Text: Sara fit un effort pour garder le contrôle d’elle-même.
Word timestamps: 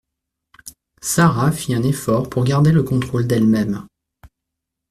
Sara 1.03 1.51
fit 1.51 1.75
un 1.75 1.83
effort 1.83 2.27
pour 2.27 2.43
garder 2.43 2.71
le 2.71 2.81
contrôle 2.81 3.27
d’elle-même. 3.27 3.85